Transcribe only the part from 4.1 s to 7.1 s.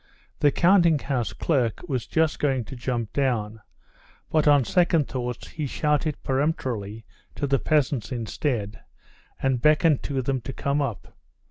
but on second thoughts he shouted peremptorily